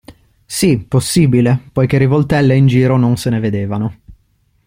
Sì, 0.47 0.79
possibile, 0.79 1.59
poiché 1.71 1.99
rivoltelle 1.99 2.55
in 2.55 2.65
giro 2.65 2.97
non 2.97 3.17
se 3.17 3.29
ne 3.29 3.39
vedevano. 3.39 3.97